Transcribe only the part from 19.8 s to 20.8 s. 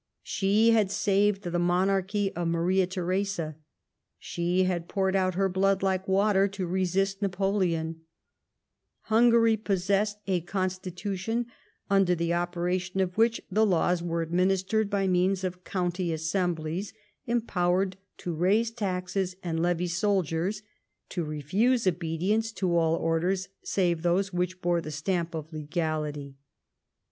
soldiers;